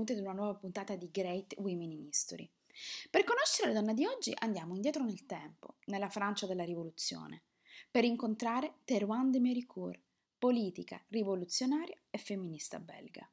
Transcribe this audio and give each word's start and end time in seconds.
benvenuti 0.00 0.12
ad 0.12 0.20
una 0.20 0.32
nuova 0.32 0.54
puntata 0.54 0.96
di 0.96 1.10
Great 1.10 1.54
Women 1.58 1.90
in 1.90 2.06
History. 2.06 2.48
Per 3.10 3.22
conoscere 3.24 3.70
la 3.70 3.80
donna 3.80 3.92
di 3.92 4.06
oggi 4.06 4.32
andiamo 4.38 4.74
indietro 4.74 5.04
nel 5.04 5.26
tempo, 5.26 5.76
nella 5.86 6.08
Francia 6.08 6.46
della 6.46 6.64
Rivoluzione, 6.64 7.42
per 7.90 8.04
incontrare 8.04 8.76
Terouane 8.84 9.30
de 9.30 9.40
Méricourt, 9.40 10.00
politica, 10.38 11.02
rivoluzionaria 11.08 11.98
e 12.08 12.16
femminista 12.16 12.78
belga. 12.78 13.28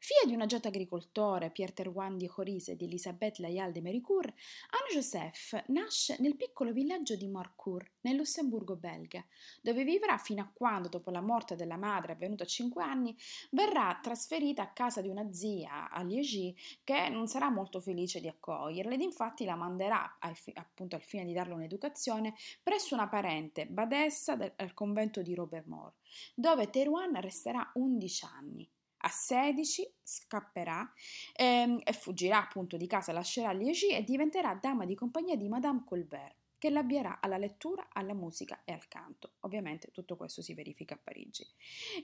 Figlia 0.00 0.28
di 0.28 0.34
un 0.34 0.42
agente 0.42 0.68
agricoltore, 0.68 1.50
Pierre 1.50 1.72
Terouane 1.72 2.16
di 2.16 2.30
Horise 2.32 2.72
e 2.72 2.76
di 2.76 2.84
Elisabeth 2.84 3.38
Layal 3.38 3.72
de 3.72 3.80
Méricourt, 3.80 4.32
Anne-Joseph 4.70 5.64
nasce 5.66 6.16
nel 6.20 6.36
piccolo 6.36 6.72
villaggio 6.72 7.16
di 7.16 7.26
Morcourt, 7.26 7.94
nel 8.02 8.14
Lussemburgo 8.14 8.76
belga, 8.76 9.24
dove 9.60 9.82
vivrà 9.82 10.16
fino 10.16 10.40
a 10.40 10.50
quando, 10.54 10.88
dopo 10.88 11.10
la 11.10 11.20
morte 11.20 11.56
della 11.56 11.76
madre 11.76 12.12
avvenuta 12.12 12.44
a 12.44 12.46
5 12.46 12.80
anni, 12.80 13.14
verrà 13.50 13.98
trasferita 14.00 14.62
a 14.62 14.72
casa 14.72 15.00
di 15.02 15.08
una 15.08 15.32
zia 15.32 15.90
a 15.90 16.00
Liegi 16.04 16.56
che 16.84 17.08
non 17.08 17.26
sarà 17.26 17.50
molto 17.50 17.80
felice 17.80 18.20
di 18.20 18.28
accoglierla 18.28 18.94
ed 18.94 19.00
infatti 19.00 19.44
la 19.44 19.56
manderà, 19.56 20.18
appunto 20.54 20.94
al 20.94 21.02
fine 21.02 21.24
di 21.24 21.32
darle 21.32 21.54
un'educazione, 21.54 22.34
presso 22.62 22.94
una 22.94 23.08
parente, 23.08 23.66
badessa 23.66 24.36
del 24.36 24.74
convento 24.74 25.22
di 25.22 25.34
Robert 25.34 25.66
Moore, 25.66 25.96
dove 26.36 26.70
Terouane 26.70 27.20
resterà 27.20 27.68
11 27.74 28.24
anni. 28.24 28.70
A 29.00 29.08
16 29.08 29.94
scapperà 30.02 30.90
ehm, 31.34 31.80
e 31.84 31.92
fuggirà 31.92 32.38
appunto 32.38 32.76
di 32.76 32.86
casa, 32.86 33.12
lascerà 33.12 33.52
Liegi 33.52 33.90
e 33.90 34.02
diventerà 34.02 34.54
dama 34.54 34.84
di 34.84 34.94
compagnia 34.94 35.36
di 35.36 35.48
Madame 35.48 35.84
Colbert 35.84 36.47
che 36.58 36.70
l'abbierà 36.70 37.18
alla 37.20 37.38
lettura, 37.38 37.88
alla 37.92 38.14
musica 38.14 38.60
e 38.64 38.72
al 38.72 38.86
canto. 38.88 39.32
Ovviamente 39.40 39.90
tutto 39.92 40.16
questo 40.16 40.42
si 40.42 40.54
verifica 40.54 40.94
a 40.94 40.98
Parigi. 41.02 41.46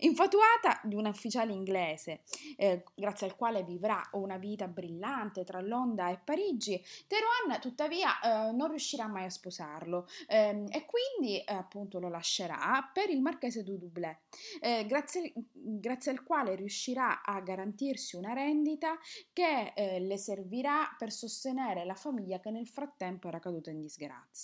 Infatuata 0.01 0.81
di 0.85 0.95
un 0.95 1.07
ufficiale 1.07 1.53
inglese, 1.53 2.23
eh, 2.57 2.85
grazie 2.95 3.27
al 3.27 3.37
quale 3.37 3.63
vivrà 3.65 4.01
una 4.13 4.39
vita 4.39 4.69
brillante 4.69 5.45
tra 5.45 5.61
Londra 5.61 6.11
e 6.11 6.19
Parigi, 6.19 6.83
Terouane 7.07 7.61
tuttavia 7.61 8.21
eh, 8.21 8.53
non 8.53 8.69
riuscirà 8.69 9.07
mai 9.07 9.25
a 9.25 9.31
sposarlo 9.31 10.07
eh, 10.27 10.65
e 10.69 10.87
quindi 10.87 11.39
eh, 11.41 11.53
appunto 11.53 11.99
lo 11.99 12.09
lascerà 12.09 12.91
per 12.93 13.11
il 13.11 13.21
marchese 13.21 13.63
du 13.63 13.77
Doublé, 13.77 14.23
eh, 14.61 14.87
grazie, 14.87 15.33
grazie, 15.53 16.13
al 16.13 16.23
quale 16.23 16.55
riuscirà 16.55 17.23
a 17.23 17.41
garantirsi 17.41 18.17
una 18.17 18.33
rendita 18.33 18.99
che 19.33 19.73
eh, 19.75 20.01
le 20.01 20.17
servirà 20.17 20.95
per 20.99 21.11
sostenere 21.11 21.85
la 21.85 21.95
famiglia 21.95 22.41
che 22.41 22.51
nel 22.51 22.69
frattempo 22.69 23.29
era 23.29 23.39
caduta 23.39 23.71
in 23.71 23.81
disgrazia. 23.81 24.44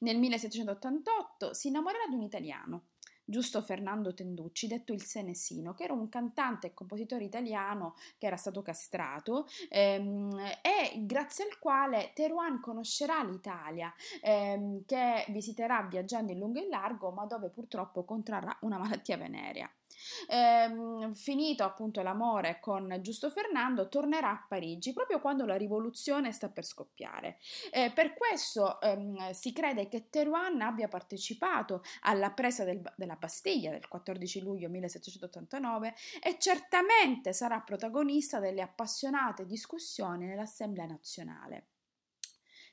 Nel 0.00 0.18
1788 0.18 1.54
si 1.54 1.68
innamorerà 1.68 2.06
di 2.08 2.14
un 2.14 2.22
italiano, 2.22 2.88
Giusto 3.28 3.60
Fernando 3.60 4.14
Tenducci, 4.14 4.68
detto 4.68 4.92
il 4.92 5.02
Senesino, 5.02 5.74
che 5.74 5.82
era 5.82 5.92
un 5.92 6.08
cantante 6.08 6.68
e 6.68 6.74
compositore 6.74 7.24
italiano 7.24 7.96
che 8.18 8.26
era 8.26 8.36
stato 8.36 8.62
castrato 8.62 9.48
ehm, 9.68 10.38
e 10.62 11.04
grazie 11.04 11.44
al 11.44 11.58
quale 11.58 12.12
Teruan 12.14 12.60
conoscerà 12.60 13.24
l'Italia, 13.24 13.92
ehm, 14.22 14.84
che 14.86 15.24
visiterà 15.30 15.82
viaggiando 15.90 16.30
in 16.30 16.38
lungo 16.38 16.60
e 16.60 16.62
in 16.62 16.68
largo, 16.68 17.10
ma 17.10 17.26
dove 17.26 17.50
purtroppo 17.50 18.04
contrarrà 18.04 18.56
una 18.60 18.78
malattia 18.78 19.16
venerea. 19.16 19.68
Ehm, 20.28 21.14
finito 21.14 21.64
appunto 21.64 22.02
l'amore 22.02 22.58
con 22.60 22.98
Giusto 23.00 23.30
Fernando, 23.30 23.88
tornerà 23.88 24.30
a 24.30 24.44
Parigi 24.48 24.92
proprio 24.92 25.20
quando 25.20 25.44
la 25.46 25.56
rivoluzione 25.56 26.32
sta 26.32 26.48
per 26.48 26.64
scoppiare. 26.64 27.38
Eh, 27.70 27.92
per 27.94 28.14
questo 28.14 28.80
ehm, 28.80 29.30
si 29.30 29.52
crede 29.52 29.88
che 29.88 30.08
Terouane 30.10 30.64
abbia 30.64 30.88
partecipato 30.88 31.82
alla 32.02 32.30
presa 32.30 32.64
del, 32.64 32.82
della 32.96 33.16
Bastiglia 33.16 33.70
del 33.70 33.88
14 33.88 34.40
luglio 34.40 34.68
1789 34.68 35.94
e 36.22 36.36
certamente 36.38 37.32
sarà 37.32 37.60
protagonista 37.60 38.38
delle 38.38 38.62
appassionate 38.62 39.46
discussioni 39.46 40.26
nell'Assemblea 40.26 40.86
nazionale. 40.86 41.66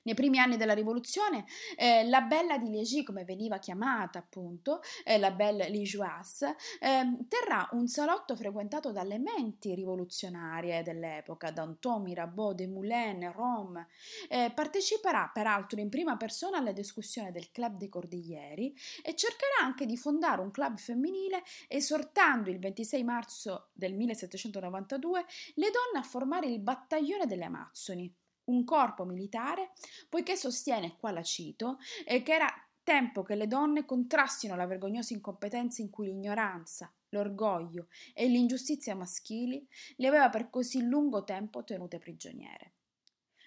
Nei 0.03 0.15
primi 0.15 0.39
anni 0.39 0.57
della 0.57 0.73
rivoluzione, 0.73 1.45
eh, 1.77 2.03
la 2.05 2.21
Bella 2.21 2.57
di 2.57 2.69
Liegi, 2.69 3.03
come 3.03 3.23
veniva 3.23 3.57
chiamata 3.57 4.19
appunto, 4.19 4.81
eh, 5.05 5.17
la 5.17 5.31
Belle 5.31 5.69
Ligeoise, 5.69 6.55
eh, 6.79 7.25
terrà 7.29 7.69
un 7.71 7.87
salotto 7.87 8.35
frequentato 8.35 8.91
dalle 8.91 9.17
menti 9.17 9.73
rivoluzionarie 9.73 10.83
dell'epoca, 10.83 11.51
Danton, 11.51 12.01
Mirabeau, 12.03 12.53
Desmoulins, 12.53 13.31
Rome. 13.33 13.87
Eh, 14.29 14.51
parteciperà 14.53 15.29
peraltro 15.33 15.79
in 15.79 15.89
prima 15.89 16.17
persona 16.17 16.57
alle 16.57 16.73
discussioni 16.73 17.31
del 17.31 17.51
Club 17.51 17.77
dei 17.77 17.89
Cordiglieri 17.89 18.75
e 19.03 19.15
cercherà 19.15 19.61
anche 19.61 19.85
di 19.85 19.95
fondare 19.95 20.41
un 20.41 20.51
club 20.51 20.77
femminile 20.77 21.43
esortando 21.67 22.49
il 22.49 22.59
26 22.59 23.03
marzo 23.03 23.69
del 23.73 23.93
1792 23.93 25.25
le 25.55 25.71
donne 25.71 26.05
a 26.05 26.07
formare 26.07 26.47
il 26.47 26.59
Battaglione 26.59 27.25
delle 27.25 27.45
Amazzoni 27.45 28.13
un 28.45 28.63
corpo 28.63 29.05
militare, 29.05 29.71
poiché 30.09 30.35
sostiene, 30.35 30.97
qua 30.97 31.11
la 31.11 31.23
cito, 31.23 31.77
eh, 32.05 32.21
che 32.21 32.33
era 32.33 32.47
tempo 32.83 33.23
che 33.23 33.35
le 33.35 33.47
donne 33.47 33.85
contrastino 33.85 34.55
la 34.55 34.65
vergognosa 34.65 35.13
incompetenza 35.13 35.81
in 35.81 35.89
cui 35.89 36.07
l'ignoranza, 36.07 36.93
l'orgoglio 37.09 37.87
e 38.13 38.27
l'ingiustizia 38.27 38.95
maschili 38.95 39.65
le 39.95 40.07
aveva 40.07 40.29
per 40.29 40.49
così 40.49 40.83
lungo 40.83 41.23
tempo 41.23 41.63
tenute 41.63 41.97
prigioniere. 41.97 42.73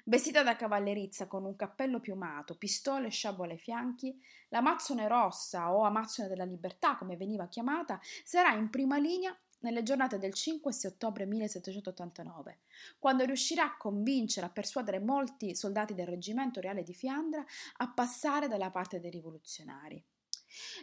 Vestita 0.08 0.44
da 0.44 0.54
cavallerizza 0.54 1.26
con 1.26 1.44
un 1.44 1.56
cappello 1.56 1.98
piumato, 1.98 2.56
pistole 2.56 3.08
e 3.08 3.10
sciabola 3.10 3.50
ai 3.50 3.58
fianchi, 3.58 4.16
la 4.50 4.58
Amazzone 4.58 5.08
Rossa 5.08 5.74
o 5.74 5.82
Amazzone 5.82 6.28
della 6.28 6.44
Libertà, 6.44 6.96
come 6.96 7.16
veniva 7.16 7.48
chiamata, 7.48 7.98
sarà 8.22 8.52
in 8.52 8.70
prima 8.70 8.98
linea 8.98 9.36
nelle 9.62 9.82
giornate 9.82 10.18
del 10.18 10.32
5 10.32 10.70
e 10.70 10.74
6 10.74 10.90
ottobre 10.92 11.26
1789, 11.26 12.60
quando 13.00 13.24
riuscirà 13.24 13.64
a 13.64 13.76
convincere, 13.76 14.46
a 14.46 14.50
persuadere 14.50 15.00
molti 15.00 15.56
soldati 15.56 15.92
del 15.92 16.06
reggimento 16.06 16.60
reale 16.60 16.84
di 16.84 16.94
Fiandra 16.94 17.44
a 17.78 17.92
passare 17.92 18.46
dalla 18.46 18.70
parte 18.70 19.00
dei 19.00 19.10
rivoluzionari. 19.10 20.00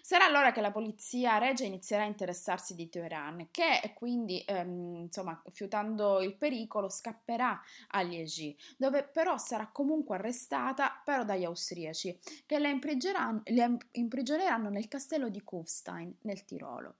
Sarà 0.01 0.25
allora 0.25 0.51
che 0.51 0.61
la 0.61 0.71
polizia 0.71 1.37
regia 1.37 1.65
inizierà 1.65 2.03
a 2.03 2.07
interessarsi 2.07 2.75
di 2.75 2.89
Teheran, 2.89 3.47
che 3.51 3.93
quindi, 3.95 4.43
ehm, 4.45 4.95
insomma, 5.05 5.41
fiutando 5.51 6.21
il 6.21 6.35
pericolo, 6.37 6.89
scapperà 6.89 7.59
a 7.89 8.01
Liegi, 8.01 8.55
dove 8.77 9.03
però 9.07 9.37
sarà 9.37 9.69
comunque 9.71 10.15
arrestata 10.17 11.01
però 11.03 11.23
dagli 11.23 11.43
austriaci, 11.45 12.19
che 12.45 12.59
la 12.59 12.69
imprigioneranno 12.69 14.69
nel 14.69 14.87
castello 14.87 15.29
di 15.29 15.43
Kufstein, 15.43 16.15
nel 16.21 16.45
Tirolo. 16.45 16.95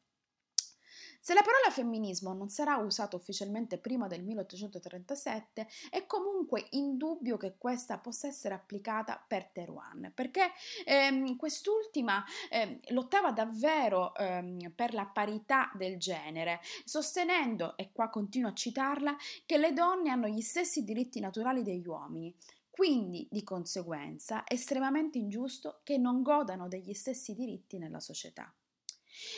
Se 1.25 1.33
la 1.33 1.41
parola 1.41 1.69
femminismo 1.71 2.33
non 2.33 2.49
sarà 2.49 2.75
usata 2.75 3.15
ufficialmente 3.15 3.77
prima 3.77 4.07
del 4.07 4.23
1837, 4.23 5.69
è 5.89 6.05
comunque 6.05 6.67
indubbio 6.71 7.37
che 7.37 7.55
questa 7.57 7.97
possa 7.97 8.27
essere 8.27 8.55
applicata 8.55 9.23
per 9.25 9.45
Terouane, 9.45 10.11
perché 10.11 10.51
ehm, 10.85 11.37
quest'ultima 11.37 12.21
ehm, 12.49 12.77
lottava 12.89 13.31
davvero 13.31 14.13
ehm, 14.15 14.73
per 14.75 14.93
la 14.93 15.05
parità 15.05 15.71
del 15.75 15.97
genere, 15.97 16.59
sostenendo, 16.83 17.77
e 17.77 17.93
qua 17.93 18.09
continuo 18.09 18.49
a 18.49 18.53
citarla, 18.53 19.15
che 19.45 19.57
le 19.57 19.71
donne 19.71 20.09
hanno 20.09 20.27
gli 20.27 20.41
stessi 20.41 20.83
diritti 20.83 21.21
naturali 21.21 21.63
degli 21.63 21.87
uomini. 21.87 22.35
Quindi, 22.69 23.29
di 23.31 23.45
conseguenza, 23.45 24.43
è 24.43 24.55
estremamente 24.55 25.19
ingiusto 25.19 25.79
che 25.85 25.97
non 25.97 26.21
godano 26.21 26.67
degli 26.67 26.93
stessi 26.93 27.33
diritti 27.33 27.77
nella 27.77 28.01
società. 28.01 28.53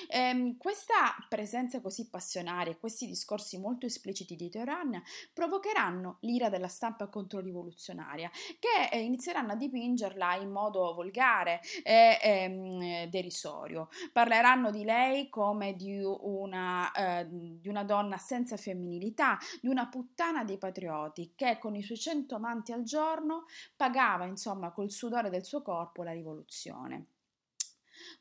Ehm, 0.09 0.57
questa 0.57 1.15
presenza 1.27 1.81
così 1.81 2.09
passionaria 2.09 2.73
e 2.73 2.77
questi 2.77 3.07
discorsi 3.07 3.59
molto 3.59 3.85
espliciti 3.85 4.35
di 4.35 4.49
Teheran 4.49 5.01
provocheranno 5.33 6.17
l'ira 6.21 6.49
della 6.49 6.67
stampa 6.67 7.07
controrivoluzionaria 7.07 8.29
che 8.59 8.89
eh, 8.91 9.01
inizieranno 9.01 9.53
a 9.53 9.55
dipingerla 9.55 10.35
in 10.35 10.51
modo 10.51 10.93
volgare 10.93 11.61
e 11.83 12.17
ehm, 12.21 13.05
derisorio. 13.05 13.89
Parleranno 14.11 14.71
di 14.71 14.83
lei 14.83 15.29
come 15.29 15.75
di 15.75 16.01
una, 16.03 16.91
eh, 16.91 17.27
di 17.29 17.67
una 17.67 17.83
donna 17.83 18.17
senza 18.17 18.57
femminilità, 18.57 19.37
di 19.61 19.67
una 19.67 19.87
puttana 19.87 20.43
dei 20.43 20.57
patrioti 20.57 21.33
che 21.35 21.57
con 21.59 21.75
i 21.75 21.83
suoi 21.83 21.97
cento 21.97 22.35
amanti 22.35 22.71
al 22.71 22.83
giorno 22.83 23.45
pagava 23.75 24.25
insomma 24.25 24.71
col 24.71 24.91
sudore 24.91 25.29
del 25.29 25.45
suo 25.45 25.61
corpo 25.61 26.03
la 26.03 26.11
rivoluzione. 26.11 27.14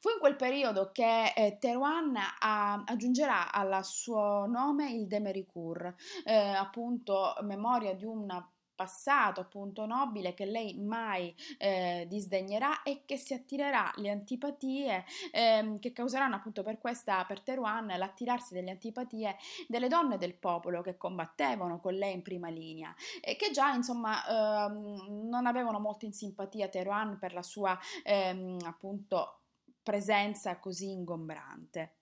Fu 0.01 0.11
in 0.11 0.19
quel 0.19 0.37
periodo 0.37 0.91
che 0.93 1.33
eh, 1.35 1.59
Terouane 1.59 2.21
a, 2.41 2.83
aggiungerà 2.85 3.53
al 3.53 3.85
suo 3.85 4.47
nome 4.47 4.91
il 4.91 5.07
Demericourt, 5.07 5.95
eh, 6.25 6.35
appunto 6.35 7.35
memoria 7.43 7.95
di 7.95 8.05
un 8.05 8.27
passato 8.75 9.41
appunto 9.41 9.87
nobile 9.87 10.35
che 10.35 10.45
lei 10.45 10.75
mai 10.75 11.35
eh, 11.59 12.07
disdegnerà 12.09 12.83
e 12.83 13.03
che 13.07 13.17
si 13.17 13.35
attirerà 13.35 13.93
le 13.97 14.11
antipatie 14.11 15.05
eh, 15.31 15.79
che 15.81 15.93
causeranno 15.93 16.37
appunto 16.37 16.63
per 16.63 16.79
questa 16.79 17.25
per 17.25 17.41
Terouane 17.41 17.97
l'attirarsi 17.97 18.53
delle 18.55 18.71
antipatie 18.71 19.37
delle 19.69 19.89
donne 19.89 20.19
del 20.19 20.35
popolo 20.35 20.83
che 20.83 20.97
combattevano 20.97 21.81
con 21.81 21.95
lei 21.95 22.15
in 22.15 22.23
prima 22.23 22.49
linea 22.49 22.95
e 23.21 23.37
che 23.37 23.51
già 23.51 23.73
insomma 23.73 24.27
eh, 24.27 24.73
non 25.09 25.47
avevano 25.47 25.79
molto 25.79 26.05
in 26.05 26.13
simpatia 26.13 26.69
Terouane 26.69 27.17
per 27.17 27.33
la 27.33 27.43
sua 27.43 27.79
ehm, 28.03 28.59
appunto 28.65 29.44
presenza 29.85 30.59
così 30.59 30.91
ingombrante. 30.91 31.93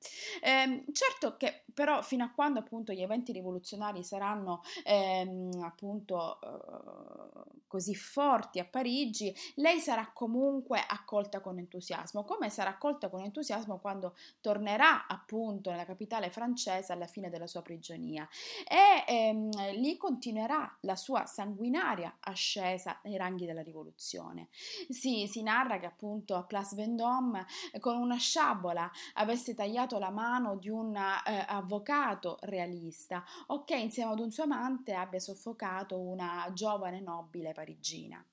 Eh, 0.40 0.84
certo 0.92 1.36
che 1.36 1.64
però 1.74 2.00
fino 2.02 2.24
a 2.24 2.30
quando 2.30 2.60
appunto 2.60 2.92
gli 2.92 3.02
eventi 3.02 3.32
rivoluzionari 3.32 4.04
saranno 4.04 4.62
ehm, 4.84 5.62
appunto 5.62 6.38
eh, 6.40 7.60
così 7.66 7.94
forti 7.94 8.58
a 8.58 8.64
Parigi, 8.64 9.34
lei 9.56 9.80
sarà 9.80 10.10
comunque 10.12 10.78
accolta 10.86 11.40
con 11.40 11.58
entusiasmo, 11.58 12.24
come 12.24 12.50
sarà 12.50 12.70
accolta 12.70 13.08
con 13.08 13.22
entusiasmo 13.22 13.78
quando 13.78 14.14
tornerà 14.40 15.06
appunto 15.06 15.70
nella 15.70 15.86
capitale 15.86 16.30
francese 16.30 16.92
alla 16.92 17.06
fine 17.06 17.30
della 17.30 17.46
sua 17.46 17.62
prigionia 17.62 18.28
e 18.68 19.10
ehm, 19.10 19.50
lì 19.80 19.96
continuerà 19.96 20.76
la 20.80 20.96
sua 20.96 21.26
sanguinaria 21.26 22.18
ascesa 22.20 23.00
nei 23.04 23.16
ranghi 23.16 23.46
della 23.46 23.62
rivoluzione. 23.62 24.48
Si, 24.88 25.26
si 25.26 25.42
narra 25.42 25.78
che 25.78 25.86
appunto 25.86 26.36
a 26.36 26.44
Place 26.44 26.76
Vendôme 26.76 27.44
con 27.80 27.96
una 27.96 28.16
sciabola 28.16 28.90
avesse 29.14 29.54
tagliato 29.54 29.98
la 29.98 30.10
mano 30.10 30.56
di 30.56 30.68
un 30.68 30.94
eh, 30.94 31.44
avvocato 31.48 32.38
realista 32.42 33.24
o 33.48 33.64
che 33.64 33.76
insieme 33.76 34.12
ad 34.12 34.20
un 34.20 34.30
suo 34.30 34.44
amante 34.44 34.94
abbia 34.94 35.18
soffocato 35.18 35.98
una 35.98 36.50
giovane 36.52 37.00
nobile 37.00 37.52
parigina. 37.52 38.24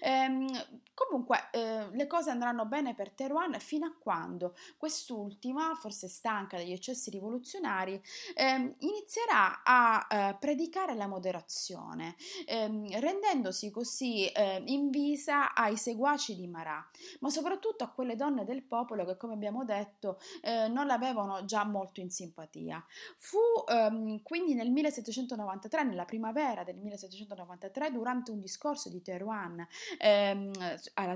Ehm, 0.00 0.46
comunque 0.94 1.48
eh, 1.52 1.88
le 1.90 2.06
cose 2.06 2.30
andranno 2.30 2.66
bene 2.66 2.94
per 2.94 3.10
Terouane 3.10 3.58
fino 3.58 3.86
a 3.86 3.94
quando 3.98 4.56
quest'ultima, 4.76 5.74
forse 5.74 6.08
stanca 6.08 6.56
degli 6.56 6.72
eccessi 6.72 7.10
rivoluzionari, 7.10 8.00
ehm, 8.34 8.74
inizierà 8.78 9.62
a 9.64 10.06
eh, 10.08 10.36
predicare 10.38 10.94
la 10.94 11.06
moderazione, 11.06 12.14
ehm, 12.46 13.00
rendendosi 13.00 13.70
così 13.70 14.26
eh, 14.26 14.62
invisa 14.66 15.54
ai 15.54 15.76
seguaci 15.76 16.36
di 16.36 16.46
Marat, 16.46 16.98
ma 17.20 17.30
soprattutto 17.30 17.84
a 17.84 17.90
quelle 17.90 18.16
donne 18.16 18.44
del 18.44 18.62
popolo 18.62 18.83
che, 18.84 19.16
come 19.16 19.34
abbiamo 19.34 19.64
detto, 19.64 20.18
eh, 20.42 20.68
non 20.68 20.86
l'avevano 20.86 21.44
già 21.44 21.64
molto 21.64 22.00
in 22.00 22.10
simpatia. 22.10 22.84
Fu 23.18 23.38
ehm, 23.68 24.22
quindi 24.22 24.54
nel 24.54 24.70
1793, 24.70 25.84
nella 25.84 26.04
primavera 26.04 26.64
del 26.64 26.76
1793, 26.76 27.90
durante 27.90 28.30
un 28.30 28.40
discorso 28.40 28.88
di 28.88 29.02
Terouane 29.02 29.68
ehm, 29.98 30.52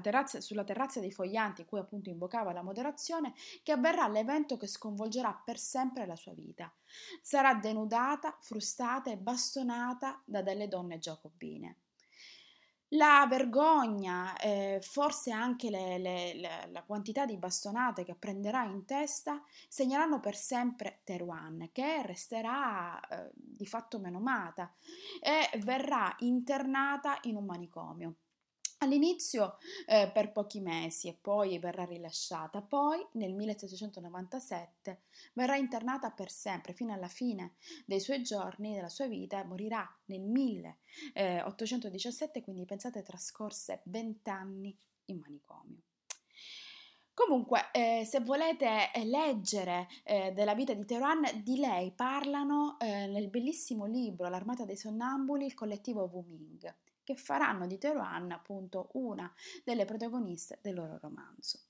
terrazza, 0.00 0.40
sulla 0.40 0.64
terrazza 0.64 1.00
dei 1.00 1.12
Foglianti, 1.12 1.62
in 1.62 1.66
cui 1.66 1.78
appunto 1.78 2.08
invocava 2.08 2.52
la 2.52 2.62
moderazione, 2.62 3.34
che 3.62 3.72
avverrà 3.72 4.08
l'evento 4.08 4.56
che 4.56 4.66
sconvolgerà 4.66 5.40
per 5.44 5.58
sempre 5.58 6.06
la 6.06 6.16
sua 6.16 6.32
vita. 6.32 6.72
Sarà 7.22 7.54
denudata, 7.54 8.36
frustata 8.40 9.10
e 9.10 9.16
bastonata 9.16 10.20
da 10.24 10.42
delle 10.42 10.68
donne 10.68 10.98
giacobine. 10.98 11.76
La 12.92 13.26
vergogna, 13.28 14.34
eh, 14.38 14.78
forse 14.80 15.30
anche 15.30 15.68
le, 15.68 15.98
le, 15.98 16.34
le, 16.34 16.68
la 16.70 16.82
quantità 16.84 17.26
di 17.26 17.36
bastonate 17.36 18.02
che 18.02 18.14
prenderà 18.14 18.64
in 18.64 18.86
testa, 18.86 19.42
segneranno 19.68 20.20
per 20.20 20.34
sempre 20.34 21.00
Teruan, 21.04 21.68
che 21.70 22.02
resterà 22.02 22.98
eh, 23.00 23.30
di 23.34 23.66
fatto 23.66 23.98
menomata 23.98 24.74
e 25.20 25.58
verrà 25.58 26.14
internata 26.20 27.18
in 27.22 27.36
un 27.36 27.44
manicomio. 27.44 28.14
All'inizio 28.80 29.58
eh, 29.86 30.08
per 30.14 30.30
pochi 30.30 30.60
mesi 30.60 31.08
e 31.08 31.18
poi 31.20 31.58
verrà 31.58 31.84
rilasciata, 31.84 32.62
poi 32.62 33.04
nel 33.14 33.34
1797 33.34 35.02
verrà 35.32 35.56
internata 35.56 36.12
per 36.12 36.30
sempre 36.30 36.74
fino 36.74 36.92
alla 36.92 37.08
fine 37.08 37.56
dei 37.86 37.98
suoi 37.98 38.22
giorni, 38.22 38.76
della 38.76 38.88
sua 38.88 39.08
vita, 39.08 39.44
morirà 39.44 39.84
nel 40.06 40.22
1817, 40.22 42.40
quindi 42.40 42.64
pensate 42.66 43.02
trascorse 43.02 43.82
20 43.86 44.30
anni 44.30 44.78
in 45.06 45.18
manicomio. 45.18 45.82
Comunque, 47.12 47.70
eh, 47.72 48.04
se 48.04 48.20
volete 48.20 48.92
eh, 48.92 49.04
leggere 49.04 49.88
eh, 50.04 50.30
della 50.30 50.54
vita 50.54 50.72
di 50.72 50.84
Teheran, 50.84 51.42
di 51.42 51.56
lei 51.56 51.90
parlano 51.90 52.78
eh, 52.78 53.08
nel 53.08 53.28
bellissimo 53.28 53.86
libro 53.86 54.28
L'armata 54.28 54.64
dei 54.64 54.76
sonnambuli, 54.76 55.46
il 55.46 55.54
collettivo 55.54 56.08
Wu 56.12 56.24
Ming 56.28 56.76
che 57.08 57.16
faranno 57.16 57.66
di 57.66 57.78
Teruan 57.78 58.30
appunto 58.32 58.90
una 58.92 59.32
delle 59.64 59.86
protagoniste 59.86 60.58
del 60.60 60.74
loro 60.74 60.98
romanzo. 60.98 61.67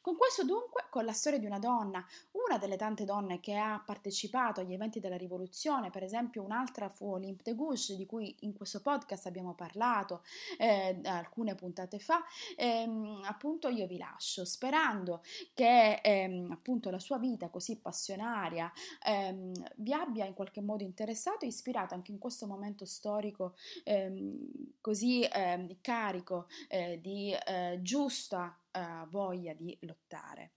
Con 0.00 0.16
questo 0.16 0.44
dunque, 0.44 0.86
con 0.90 1.04
la 1.04 1.12
storia 1.12 1.38
di 1.38 1.46
una 1.46 1.58
donna, 1.58 2.04
una 2.32 2.58
delle 2.58 2.76
tante 2.76 3.04
donne 3.04 3.40
che 3.40 3.56
ha 3.56 3.82
partecipato 3.84 4.60
agli 4.60 4.72
eventi 4.72 5.00
della 5.00 5.16
rivoluzione, 5.16 5.90
per 5.90 6.02
esempio 6.02 6.42
un'altra 6.42 6.88
fu 6.88 7.12
Olympe 7.12 7.42
de 7.44 7.54
Gouges, 7.54 7.96
di 7.96 8.06
cui 8.06 8.34
in 8.40 8.54
questo 8.54 8.80
podcast 8.80 9.26
abbiamo 9.26 9.54
parlato 9.54 10.22
eh, 10.58 11.00
alcune 11.04 11.54
puntate 11.54 11.98
fa, 11.98 12.24
ehm, 12.56 13.22
appunto 13.24 13.68
io 13.68 13.86
vi 13.86 13.98
lascio, 13.98 14.44
sperando 14.44 15.22
che 15.54 16.00
ehm, 16.02 16.50
appunto 16.50 16.90
la 16.90 16.98
sua 16.98 17.18
vita 17.18 17.48
così 17.48 17.78
passionaria 17.78 18.72
ehm, 19.04 19.52
vi 19.76 19.92
abbia 19.92 20.24
in 20.24 20.34
qualche 20.34 20.60
modo 20.60 20.82
interessato 20.82 21.44
e 21.44 21.48
ispirato 21.48 21.94
anche 21.94 22.12
in 22.12 22.18
questo 22.18 22.46
momento 22.46 22.84
storico 22.84 23.54
ehm, 23.84 24.74
così 24.80 25.22
ehm, 25.22 25.76
carico 25.80 26.46
eh, 26.68 27.00
di 27.00 27.32
eh, 27.32 27.78
giusta 27.82 28.56
uh, 28.76 29.08
voglia 29.08 29.52
di 29.54 29.76
lottare. 29.82 30.52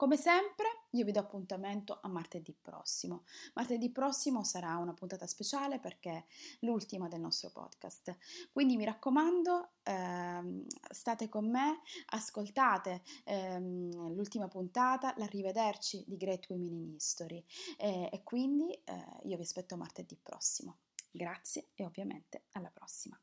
Come 0.00 0.16
sempre, 0.16 0.86
io 0.92 1.04
vi 1.04 1.12
do 1.12 1.20
appuntamento 1.20 1.98
a 2.00 2.08
martedì 2.08 2.56
prossimo. 2.58 3.24
Martedì 3.52 3.90
prossimo 3.90 4.42
sarà 4.44 4.78
una 4.78 4.94
puntata 4.94 5.26
speciale 5.26 5.78
perché 5.78 6.10
è 6.10 6.24
l'ultima 6.60 7.06
del 7.06 7.20
nostro 7.20 7.50
podcast. 7.50 8.16
Quindi 8.50 8.76
mi 8.76 8.86
raccomando, 8.86 9.72
ehm, 9.82 10.64
state 10.90 11.28
con 11.28 11.50
me, 11.50 11.82
ascoltate 12.12 13.02
ehm, 13.24 14.14
l'ultima 14.14 14.48
puntata, 14.48 15.12
l'arrivederci 15.18 16.04
di 16.06 16.16
Great 16.16 16.48
Women 16.48 16.78
in 16.78 16.94
History. 16.94 17.44
E, 17.76 18.08
e 18.10 18.22
quindi 18.22 18.72
eh, 18.72 19.04
io 19.24 19.36
vi 19.36 19.42
aspetto 19.42 19.76
martedì 19.76 20.16
prossimo. 20.16 20.78
Grazie 21.10 21.72
e 21.74 21.84
ovviamente 21.84 22.44
alla 22.52 22.70
prossima. 22.70 23.20